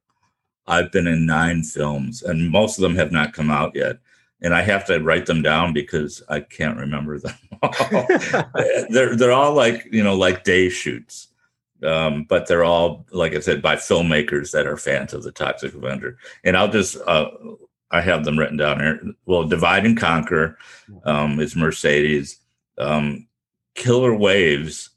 [0.65, 3.97] I've been in nine films, and most of them have not come out yet
[4.41, 7.36] and I have to write them down because I can't remember them.
[8.89, 11.30] they're they're all like you know like day shoots,
[11.84, 15.74] um, but they're all like I said by filmmakers that are fans of the Toxic
[15.74, 16.17] Avenger.
[16.43, 17.30] And I'll just uh,
[17.91, 19.02] I have them written down here.
[19.26, 20.58] Well, Divide and Conquer
[21.04, 22.39] um, is Mercedes.
[22.78, 23.28] Um,
[23.76, 24.89] Killer Waves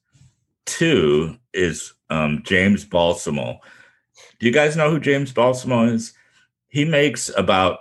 [0.67, 3.61] Two is um, James Balsamo.
[4.39, 6.13] Do you guys know who James Balsamo is?
[6.69, 7.79] He makes about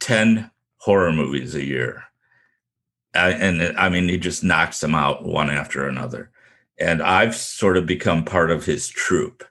[0.00, 2.04] ten horror movies a year.
[3.14, 6.30] I, and I mean, he just knocks them out one after another.
[6.78, 9.44] And I've sort of become part of his troupe.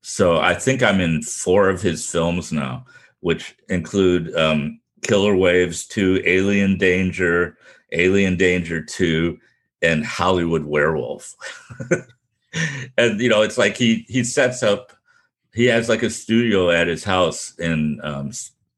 [0.00, 2.86] So I think I'm in four of his films now,
[3.20, 7.58] which include um, Killer Waves 2, Alien Danger,
[7.92, 9.38] Alien Danger 2,
[9.82, 11.34] and Hollywood Werewolf.
[12.96, 14.92] and, you know, it's like he he sets up,
[15.52, 18.30] he has like a studio at his house in, um,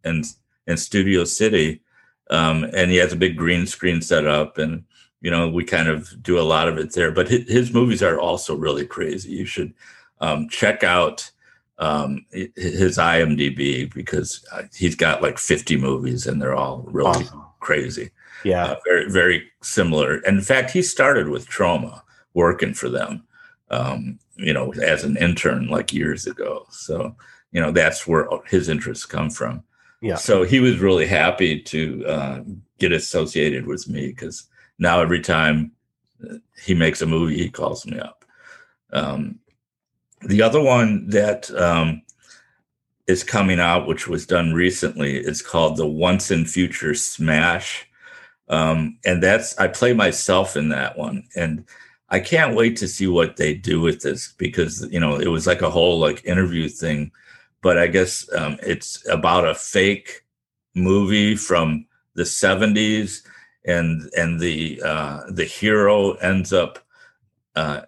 [0.04, 0.22] in,
[0.66, 1.82] in Studio City
[2.30, 4.84] um, and he has a big green screen set up and
[5.20, 8.02] you know we kind of do a lot of it there but his, his movies
[8.02, 9.72] are also really crazy you should
[10.20, 11.30] um, check out
[11.78, 17.44] um, his imdb because uh, he's got like 50 movies and they're all really awesome.
[17.60, 18.10] crazy
[18.44, 23.24] yeah uh, very very similar and in fact he started with Troma working for them
[23.70, 26.66] um, you know, as an intern like years ago.
[26.70, 27.14] So,
[27.52, 29.62] you know, that's where his interests come from.
[30.00, 30.16] Yeah.
[30.16, 32.40] So he was really happy to uh,
[32.78, 35.72] get associated with me because now every time
[36.24, 38.24] uh, he makes a movie, he calls me up.
[38.92, 39.38] Um,
[40.22, 42.02] the other one that um,
[43.06, 47.86] is coming out, which was done recently, is called the Once and Future Smash.
[48.48, 51.24] Um, and that's, I play myself in that one.
[51.36, 51.64] And
[52.08, 55.46] I can't wait to see what they do with this because, you know, it was
[55.46, 57.12] like a whole like interview thing.
[57.62, 60.24] But I guess um, it's about a fake
[60.74, 63.22] movie from the 70s
[63.64, 66.78] and and the uh, the hero ends up
[67.56, 67.82] uh,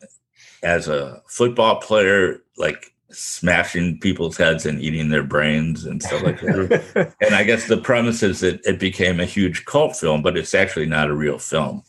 [0.63, 6.41] as a football player like smashing people's heads and eating their brains and stuff like
[6.41, 7.15] that.
[7.21, 10.55] and I guess the premise is that it became a huge cult film, but it's
[10.55, 11.83] actually not a real film.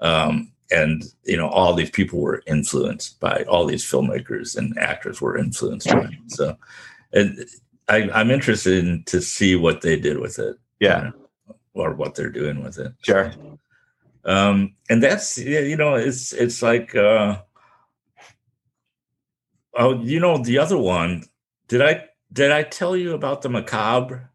[0.00, 5.20] Um, and you know, all these people were influenced by all these filmmakers and actors
[5.20, 6.32] were influenced by it.
[6.32, 6.56] So,
[7.16, 7.44] and
[7.88, 10.56] I, I'm interested in to see what they did with it.
[10.80, 11.10] Yeah.
[11.74, 12.92] or what they're doing with it.
[13.02, 13.32] Sure.
[14.24, 17.38] Um, and that's you know, it's it's like uh
[19.74, 21.24] oh, you know, the other one.
[21.68, 24.30] Did I did I tell you about the macabre?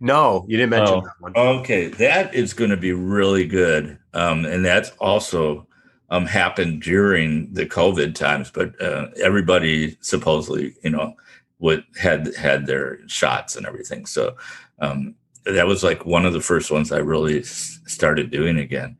[0.00, 1.00] No, you didn't mention Oh.
[1.02, 1.36] that one.
[1.36, 5.66] Okay, that is going to be really good, um, and that's also
[6.10, 8.50] um, happened during the COVID times.
[8.50, 11.14] But uh, everybody supposedly, you know,
[11.58, 14.06] would had had their shots and everything.
[14.06, 14.36] So
[14.80, 15.14] um,
[15.44, 18.96] that was like one of the first ones I really s- started doing again.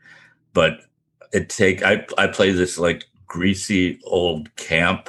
[0.52, 0.80] But
[1.32, 5.08] it take I I play this like greasy old camp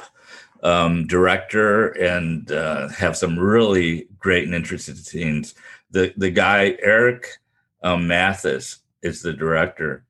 [0.62, 5.54] um, director and uh, have some really great and interesting scenes.
[5.90, 7.28] The the guy Eric
[7.82, 10.04] um, Mathis is the director,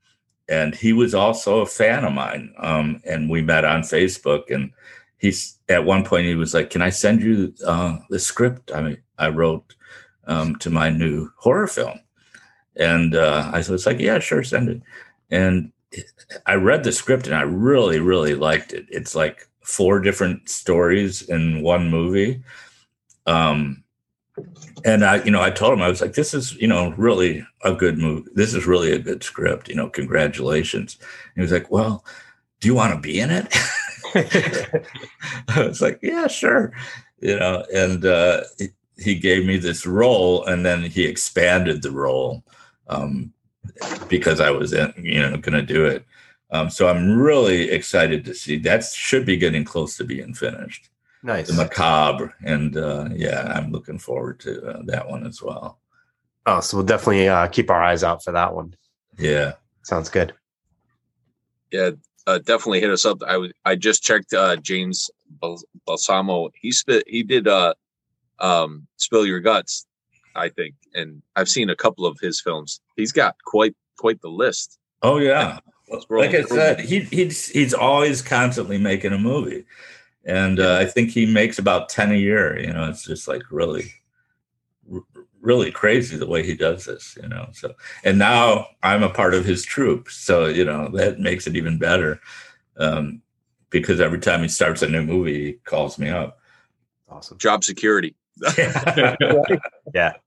[0.49, 2.55] and he was also a fan of mine.
[2.59, 4.73] Um, and we met on Facebook, and
[5.19, 8.99] he's at one point he was like, "Can I send you uh, the script I
[9.19, 9.75] I wrote
[10.27, 12.01] um, to my new horror film?"
[12.77, 14.83] And uh, I was like, "Yeah, sure, send it."
[15.31, 15.73] And
[16.47, 18.87] I read the script, and I really, really liked it.
[18.91, 22.43] It's like four different stories in one movie.
[23.27, 23.83] Um,
[24.85, 27.47] and I, you know, I told him I was like, "This is, you know, really
[27.65, 28.29] a good movie.
[28.35, 29.69] This is really a good script.
[29.69, 32.05] You know, congratulations." And he was like, "Well,
[32.61, 33.55] do you want to be in it?"
[35.49, 36.73] I was like, "Yeah, sure."
[37.21, 41.91] You know, and uh, he, he gave me this role, and then he expanded the
[41.91, 42.45] role
[42.89, 43.33] um,
[44.09, 46.05] because I was, in, you know, going to do it.
[46.51, 48.85] Um, so I'm really excited to see that.
[48.85, 50.91] Should be getting close to being finished
[51.23, 51.49] nice.
[51.49, 55.81] the macabre and uh yeah i'm looking forward to uh, that one as well
[56.49, 58.77] Oh, so we'll definitely uh, keep our eyes out for that one.
[59.19, 60.33] yeah Sounds good.
[61.73, 61.91] Yeah,
[62.27, 63.23] uh, definitely hit us up.
[63.23, 65.11] I was I just checked uh, James
[65.41, 66.51] Bal- Balsamo.
[66.61, 67.75] He spit he did uh
[68.41, 69.87] um Spill Your Guts,
[70.35, 72.81] I think, and I've seen a couple of his films.
[72.97, 74.79] He's got quite quite the list.
[75.03, 75.59] oh yeah
[76.11, 79.65] like i said he, he's he's always constantly making a movie
[80.25, 83.43] and uh, i think he makes about 10 a year you know it's just like
[83.51, 83.93] really
[85.47, 89.33] really crazy the way he does this you know so and now i'm a part
[89.33, 92.21] of his troupe, so you know that makes it even better
[92.79, 93.23] um
[93.71, 96.39] because every time he starts a new movie he calls me up
[97.09, 97.39] Awesome.
[97.39, 98.17] Job security.
[99.95, 100.15] Yeah.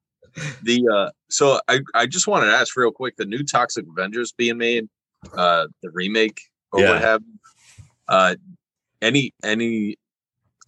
[0.64, 4.32] The uh so I I just wanted to ask real quick the new Toxic Avengers
[4.32, 4.88] being made,
[5.36, 6.40] uh the remake
[6.72, 6.90] or Yeah.
[6.92, 7.34] what have you.
[8.08, 8.36] Uh
[9.02, 9.98] any any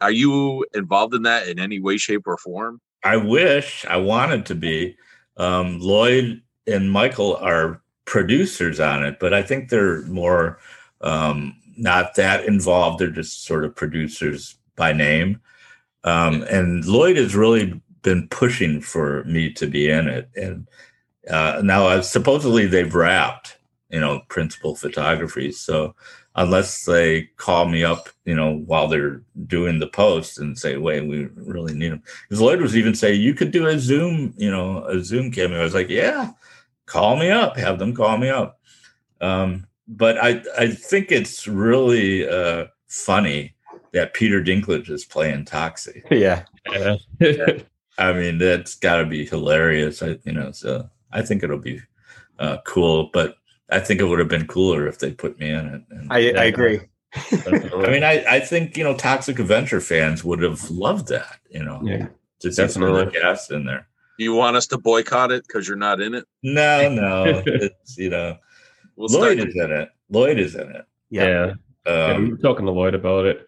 [0.01, 2.79] are you involved in that in any way, shape, or form?
[3.03, 4.97] I wish I wanted to be.
[5.37, 10.59] Um, Lloyd and Michael are producers on it, but I think they're more
[11.01, 12.99] um, not that involved.
[12.99, 15.41] They're just sort of producers by name.
[16.03, 20.29] Um, and Lloyd has really been pushing for me to be in it.
[20.35, 20.67] And
[21.29, 23.57] uh, now, uh, supposedly, they've wrapped,
[23.89, 25.51] you know, principal photography.
[25.51, 25.95] So
[26.36, 31.06] unless they call me up, you know, while they're doing the post and say, "Wait,
[31.06, 34.50] we really need them," because Lloyd was even saying you could do a Zoom, you
[34.50, 35.60] know, a Zoom cameo.
[35.60, 36.32] I was like, "Yeah,
[36.86, 38.60] call me up, have them call me up."
[39.19, 43.56] Um, but I I think it's really uh, funny
[43.94, 46.04] that Peter Dinklage is playing Toxie.
[46.10, 46.44] Yeah.
[47.19, 47.60] Yeah.
[47.98, 50.02] I mean, that's got to be hilarious.
[50.02, 51.82] I, you know, so I think it'll be
[52.40, 53.10] uh, cool.
[53.13, 53.36] But
[53.72, 55.82] I think it would have been cooler if they put me in it.
[55.90, 56.82] And, I, I agree.
[57.15, 61.40] I mean, I, I think you know, Toxic Avenger fans would have loved that.
[61.50, 62.08] You know, Yeah.
[62.42, 63.22] to see some of the Definitely.
[63.22, 63.88] cast in there.
[64.17, 66.26] Do you want us to boycott it because you're not in it?
[66.44, 68.38] No, no, it's you know,
[68.96, 69.90] We'll Lloyd is in it.
[70.10, 70.86] Lloyd is in it.
[71.10, 71.26] Yeah.
[71.28, 71.54] yeah.
[71.88, 73.48] Yeah, we Um, were talking to Lloyd about it,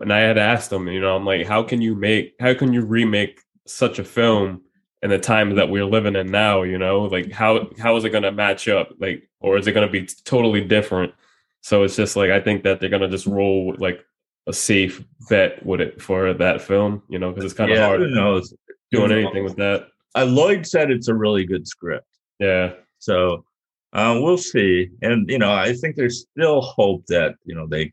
[0.00, 2.72] and I had asked him, you know, I'm like, how can you make, how can
[2.72, 4.62] you remake such a film
[5.02, 6.62] in the time that we're living in now?
[6.62, 8.90] You know, like how how is it going to match up?
[8.98, 11.12] Like, or is it going to be totally different?
[11.60, 14.04] So it's just like I think that they're going to just roll with, like
[14.46, 17.86] a safe bet with it for that film, you know, because it's kind of yeah,
[17.86, 18.52] hard knows?
[18.90, 19.88] doing anything with that.
[20.14, 22.06] Uh, Lloyd said it's a really good script.
[22.38, 23.44] Yeah, So
[23.92, 24.90] uh, we'll see.
[25.00, 27.92] And you know, I think there's still hope that you know they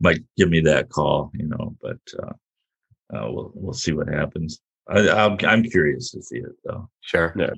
[0.00, 1.30] might give me that call.
[1.34, 4.60] You know, but uh, uh, we'll we'll see what happens.
[4.88, 6.88] I, I'm I'm curious to see it though.
[7.00, 7.34] Sure.
[7.36, 7.50] yeah.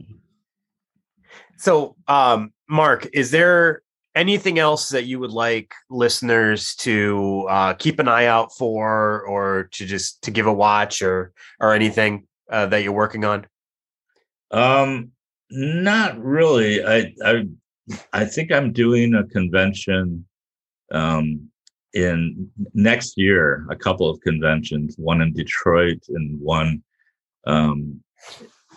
[1.59, 3.83] So, um, Mark, is there
[4.15, 9.69] anything else that you would like listeners to uh, keep an eye out for, or
[9.73, 13.47] to just to give a watch, or or anything uh, that you're working on?
[14.51, 15.13] Um,
[15.51, 16.85] not really.
[16.85, 17.47] I I
[18.13, 20.25] I think I'm doing a convention
[20.93, 21.49] um
[21.93, 26.83] in next year, a couple of conventions, one in Detroit and one
[27.45, 28.03] um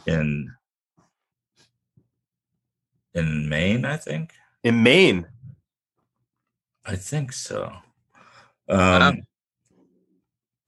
[0.06, 0.50] in
[3.14, 4.34] in Maine, I think.
[4.64, 5.28] In Maine,
[6.86, 7.72] I think so.
[8.68, 9.08] Wow.
[9.10, 9.22] Um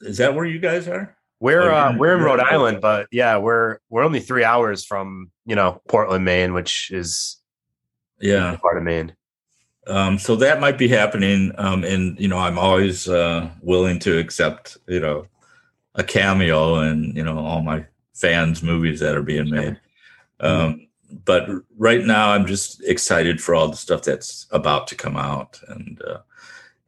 [0.02, 1.16] is that where you guys are?
[1.40, 5.56] we're uh, we're in Rhode Island, but yeah, we're we're only three hours from you
[5.56, 7.38] know Portland, Maine, which is
[8.20, 8.56] Yeah.
[8.58, 9.16] part of Maine.
[9.88, 14.18] um so that might be happening um and you know i'm always uh willing to
[14.18, 15.28] accept you know
[15.96, 19.80] a cameo and you know all my fans movies that are being made
[20.40, 20.88] um
[21.24, 25.60] but right now i'm just excited for all the stuff that's about to come out
[25.70, 26.20] and uh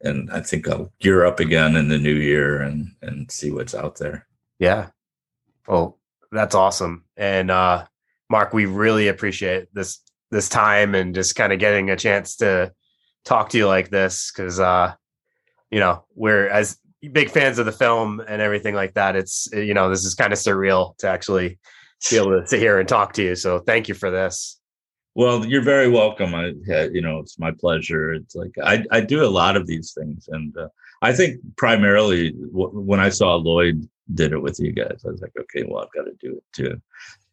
[0.02, 3.74] and i think i'll gear up again in the new year and and see what's
[3.74, 4.26] out there
[4.58, 4.88] Yeah.
[5.66, 5.98] Well,
[6.32, 7.04] that's awesome.
[7.16, 7.86] And uh
[8.30, 10.00] Mark, we really appreciate this
[10.30, 12.72] this time and just kind of getting a chance to
[13.24, 14.94] talk to you like this cuz uh
[15.70, 16.78] you know, we're as
[17.12, 19.16] big fans of the film and everything like that.
[19.16, 21.58] It's you know, this is kind of surreal to actually
[22.10, 23.34] be able to sit here and talk to you.
[23.34, 24.58] So thank you for this.
[25.14, 26.34] Well, you're very welcome.
[26.34, 28.12] I, yeah, you know, it's my pleasure.
[28.12, 30.68] It's like I, I do a lot of these things, and uh,
[31.02, 35.20] I think primarily w- when I saw Lloyd did it with you guys, I was
[35.20, 36.80] like, okay, well, I've got to do it too.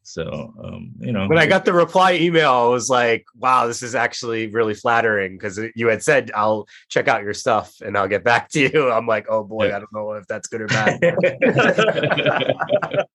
[0.08, 3.82] So, um, you know, When I got the reply email, I was like, wow, this
[3.82, 8.08] is actually really flattering because you had said I'll check out your stuff and I'll
[8.08, 8.92] get back to you.
[8.98, 9.78] I'm like, oh boy, Yeah.
[9.78, 11.00] I don't know if that's good or bad.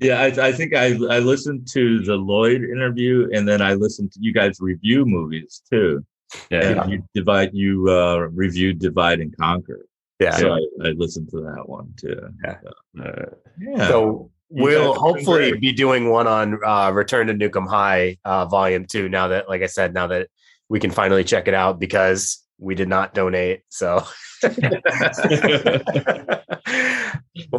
[0.00, 4.12] yeah, I, I think I I listened to the Lloyd interview, and then I listened
[4.12, 6.04] to you guys review movies too.
[6.50, 6.82] yeah.
[6.82, 9.86] And you divide, you uh, reviewed Divide and Conquer.
[10.20, 10.36] yeah.
[10.36, 12.20] So I, I listened to that one too.
[12.44, 12.58] Yeah.
[13.02, 13.26] Uh,
[13.58, 13.88] Yeah.
[13.88, 17.66] So we'll guys have been hopefully be doing one on uh, Return to Nuke 'Em
[17.66, 19.08] High uh, Volume Two.
[19.08, 20.28] Now that, like I said, now that
[20.68, 24.04] we can finally check it out because we did not donate, so
[24.42, 24.52] we'll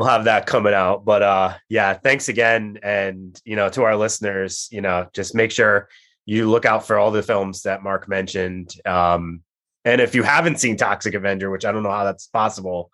[0.05, 1.05] have that coming out.
[1.05, 5.51] But uh, yeah, thanks again, and you know, to our listeners, you know, just make
[5.51, 5.89] sure
[6.25, 8.73] you look out for all the films that Mark mentioned.
[8.85, 9.41] Um,
[9.85, 12.91] and if you haven't seen Toxic Avenger, which I don't know how that's possible,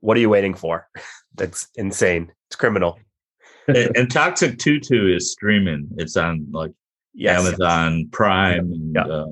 [0.00, 0.88] what are you waiting for?
[1.36, 2.32] That's insane.
[2.48, 2.98] It's criminal.
[3.68, 5.88] and, and Toxic Tutu is streaming.
[5.96, 6.72] It's on like
[7.12, 7.40] Yes.
[7.44, 9.02] Amazon Prime and Yeah.
[9.04, 9.26] uh,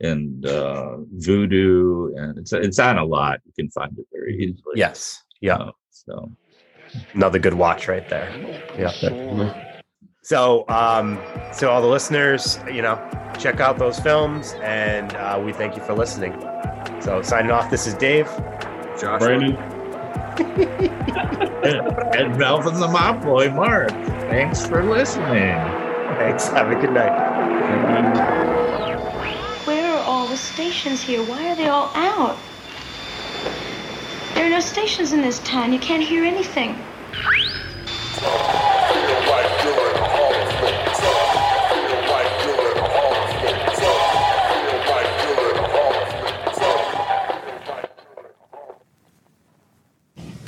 [0.00, 3.40] and uh, Vudu, and it's it's on a lot.
[3.46, 4.74] You can find it very easily.
[4.74, 5.22] Yes.
[5.40, 5.56] Yeah.
[5.56, 6.30] Uh, so
[7.14, 8.30] Another good watch right there.
[8.78, 9.72] Yeah.
[10.22, 11.18] So, um,
[11.52, 12.96] so all the listeners, you know,
[13.38, 16.32] check out those films, and uh, we thank you for listening.
[17.00, 17.70] So, signing off.
[17.70, 18.26] This is Dave.
[19.00, 19.18] Joshua.
[19.18, 19.56] Brandon,
[20.40, 23.90] and, and Ralph and the Mop Boy, Mark.
[23.90, 25.54] Thanks for listening.
[26.18, 26.48] Thanks.
[26.48, 27.12] Have a good night.
[29.66, 31.22] Where are all the stations here?
[31.22, 32.38] Why are they all out?
[34.34, 35.72] There are no stations in this town.
[35.72, 36.76] You can't hear anything.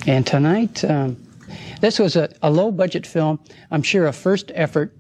[0.09, 1.23] And tonight, um,
[1.83, 3.39] this was a, a low budget film,
[3.71, 4.97] I'm sure a first effort.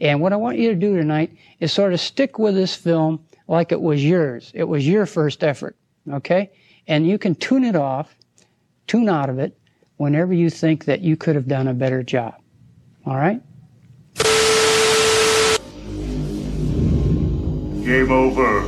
[0.00, 3.24] And what I want you to do tonight is sort of stick with this film
[3.48, 4.52] like it was yours.
[4.54, 5.76] It was your first effort,
[6.12, 6.52] okay?
[6.86, 8.14] And you can tune it off,
[8.86, 9.58] tune out of it
[9.96, 12.36] whenever you think that you could have done a better job.
[13.04, 13.42] All right?
[17.84, 18.62] Game over.